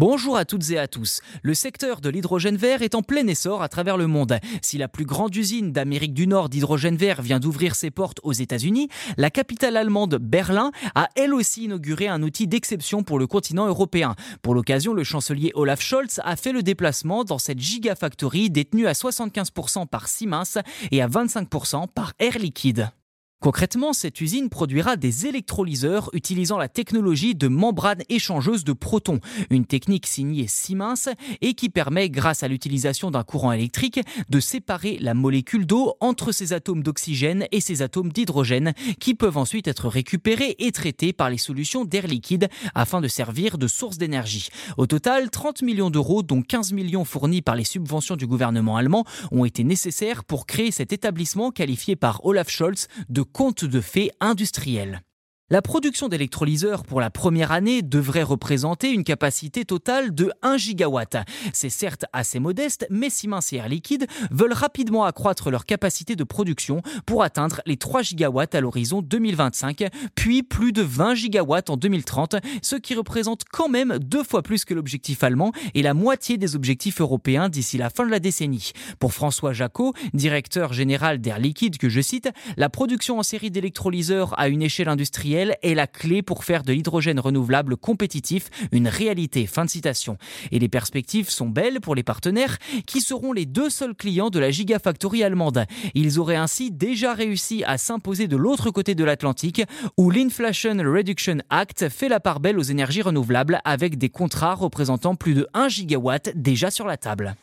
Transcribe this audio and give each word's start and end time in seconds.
Bonjour 0.00 0.36
à 0.36 0.44
toutes 0.44 0.70
et 0.70 0.78
à 0.78 0.86
tous. 0.86 1.22
Le 1.42 1.54
secteur 1.54 2.00
de 2.00 2.08
l'hydrogène 2.08 2.56
vert 2.56 2.82
est 2.82 2.94
en 2.94 3.02
plein 3.02 3.26
essor 3.26 3.62
à 3.62 3.68
travers 3.68 3.96
le 3.96 4.06
monde. 4.06 4.38
Si 4.62 4.78
la 4.78 4.86
plus 4.86 5.04
grande 5.04 5.34
usine 5.34 5.72
d'Amérique 5.72 6.14
du 6.14 6.28
Nord 6.28 6.48
d'hydrogène 6.48 6.94
vert 6.94 7.20
vient 7.20 7.40
d'ouvrir 7.40 7.74
ses 7.74 7.90
portes 7.90 8.20
aux 8.22 8.32
États-Unis, 8.32 8.88
la 9.16 9.28
capitale 9.30 9.76
allemande 9.76 10.18
Berlin 10.20 10.70
a 10.94 11.08
elle 11.16 11.34
aussi 11.34 11.64
inauguré 11.64 12.06
un 12.06 12.22
outil 12.22 12.46
d'exception 12.46 13.02
pour 13.02 13.18
le 13.18 13.26
continent 13.26 13.66
européen. 13.66 14.14
Pour 14.40 14.54
l'occasion, 14.54 14.94
le 14.94 15.02
chancelier 15.02 15.50
Olaf 15.56 15.80
Scholz 15.80 16.20
a 16.22 16.36
fait 16.36 16.52
le 16.52 16.62
déplacement 16.62 17.24
dans 17.24 17.38
cette 17.38 17.58
gigafactory 17.58 18.50
détenue 18.50 18.86
à 18.86 18.92
75% 18.92 19.88
par 19.88 20.06
Siemens 20.06 20.62
et 20.92 21.02
à 21.02 21.08
25% 21.08 21.88
par 21.88 22.12
Air 22.20 22.38
Liquide. 22.38 22.92
Concrètement, 23.40 23.92
cette 23.92 24.20
usine 24.20 24.48
produira 24.48 24.96
des 24.96 25.26
électrolyseurs 25.26 26.10
utilisant 26.12 26.58
la 26.58 26.68
technologie 26.68 27.36
de 27.36 27.46
membrane 27.46 28.02
échangeuse 28.08 28.64
de 28.64 28.72
protons, 28.72 29.20
une 29.50 29.64
technique 29.64 30.08
signée 30.08 30.46
Siemens 30.48 31.08
et 31.40 31.54
qui 31.54 31.68
permet, 31.68 32.10
grâce 32.10 32.42
à 32.42 32.48
l'utilisation 32.48 33.12
d'un 33.12 33.22
courant 33.22 33.52
électrique, 33.52 34.00
de 34.28 34.40
séparer 34.40 34.98
la 35.00 35.14
molécule 35.14 35.66
d'eau 35.66 35.94
entre 36.00 36.32
ses 36.32 36.52
atomes 36.52 36.82
d'oxygène 36.82 37.46
et 37.52 37.60
ses 37.60 37.80
atomes 37.80 38.10
d'hydrogène, 38.10 38.72
qui 38.98 39.14
peuvent 39.14 39.36
ensuite 39.36 39.68
être 39.68 39.86
récupérés 39.86 40.56
et 40.58 40.72
traités 40.72 41.12
par 41.12 41.30
les 41.30 41.38
solutions 41.38 41.84
d'air 41.84 42.08
liquide 42.08 42.48
afin 42.74 43.00
de 43.00 43.06
servir 43.06 43.56
de 43.56 43.68
source 43.68 43.98
d'énergie. 43.98 44.48
Au 44.78 44.88
total, 44.88 45.30
30 45.30 45.62
millions 45.62 45.90
d'euros, 45.90 46.24
dont 46.24 46.42
15 46.42 46.72
millions 46.72 47.04
fournis 47.04 47.42
par 47.42 47.54
les 47.54 47.62
subventions 47.62 48.16
du 48.16 48.26
gouvernement 48.26 48.76
allemand, 48.76 49.04
ont 49.30 49.44
été 49.44 49.62
nécessaires 49.62 50.24
pour 50.24 50.44
créer 50.44 50.72
cet 50.72 50.92
établissement 50.92 51.52
qualifié 51.52 51.94
par 51.94 52.26
Olaf 52.26 52.50
Scholz 52.50 52.88
de 53.08 53.27
conte 53.32 53.64
de 53.64 53.80
fées 53.80 54.10
industriel. 54.20 55.02
La 55.50 55.62
production 55.62 56.08
d'électrolyseurs 56.08 56.84
pour 56.84 57.00
la 57.00 57.08
première 57.08 57.52
année 57.52 57.80
devrait 57.80 58.22
représenter 58.22 58.92
une 58.92 59.02
capacité 59.02 59.64
totale 59.64 60.14
de 60.14 60.30
1 60.42 60.58
gigawatt. 60.58 61.16
C'est 61.54 61.70
certes 61.70 62.04
assez 62.12 62.38
modeste, 62.38 62.86
mais 62.90 63.08
Siemens 63.08 63.40
et 63.52 63.56
Air 63.56 63.70
Liquide 63.70 64.06
veulent 64.30 64.52
rapidement 64.52 65.04
accroître 65.04 65.50
leur 65.50 65.64
capacité 65.64 66.16
de 66.16 66.24
production 66.24 66.82
pour 67.06 67.22
atteindre 67.22 67.62
les 67.64 67.78
3 67.78 68.02
gigawatts 68.02 68.54
à 68.56 68.60
l'horizon 68.60 69.00
2025, 69.00 69.86
puis 70.14 70.42
plus 70.42 70.72
de 70.72 70.82
20 70.82 71.14
gigawatts 71.14 71.70
en 71.70 71.78
2030, 71.78 72.36
ce 72.60 72.76
qui 72.76 72.94
représente 72.94 73.44
quand 73.50 73.70
même 73.70 73.98
deux 74.00 74.24
fois 74.24 74.42
plus 74.42 74.66
que 74.66 74.74
l'objectif 74.74 75.24
allemand 75.24 75.52
et 75.72 75.80
la 75.80 75.94
moitié 75.94 76.36
des 76.36 76.56
objectifs 76.56 77.00
européens 77.00 77.48
d'ici 77.48 77.78
la 77.78 77.88
fin 77.88 78.04
de 78.04 78.10
la 78.10 78.20
décennie. 78.20 78.72
Pour 78.98 79.14
François 79.14 79.54
Jacot, 79.54 79.94
directeur 80.12 80.74
général 80.74 81.22
d'Air 81.22 81.38
Liquide, 81.38 81.78
que 81.78 81.88
je 81.88 82.02
cite, 82.02 82.28
la 82.58 82.68
production 82.68 83.18
en 83.18 83.22
série 83.22 83.50
d'électrolyseurs 83.50 84.38
à 84.38 84.48
une 84.48 84.60
échelle 84.60 84.90
industrielle 84.90 85.37
est 85.62 85.74
la 85.74 85.86
clé 85.86 86.22
pour 86.22 86.44
faire 86.44 86.62
de 86.62 86.72
l'hydrogène 86.72 87.20
renouvelable 87.20 87.76
compétitif 87.76 88.50
une 88.72 88.88
réalité. 88.88 89.46
Fin 89.46 89.64
de 89.64 89.70
citation. 89.70 90.16
Et 90.50 90.58
les 90.58 90.68
perspectives 90.68 91.30
sont 91.30 91.48
belles 91.48 91.80
pour 91.80 91.94
les 91.94 92.02
partenaires 92.02 92.58
qui 92.86 93.00
seront 93.00 93.32
les 93.32 93.46
deux 93.46 93.70
seuls 93.70 93.94
clients 93.94 94.30
de 94.30 94.38
la 94.38 94.50
Gigafactory 94.50 95.22
allemande. 95.22 95.64
Ils 95.94 96.18
auraient 96.18 96.36
ainsi 96.36 96.70
déjà 96.70 97.14
réussi 97.14 97.64
à 97.64 97.78
s'imposer 97.78 98.28
de 98.28 98.36
l'autre 98.36 98.70
côté 98.70 98.94
de 98.94 99.04
l'Atlantique 99.04 99.62
où 99.96 100.10
l'Inflation 100.10 100.76
Reduction 100.78 101.38
Act 101.50 101.88
fait 101.88 102.08
la 102.08 102.20
part 102.20 102.40
belle 102.40 102.58
aux 102.58 102.62
énergies 102.62 103.02
renouvelables 103.02 103.60
avec 103.64 103.98
des 103.98 104.08
contrats 104.08 104.54
représentant 104.54 105.14
plus 105.14 105.34
de 105.34 105.46
1 105.54 105.68
gigawatt 105.68 106.32
déjà 106.34 106.70
sur 106.70 106.86
la 106.86 106.96
table. 106.96 107.34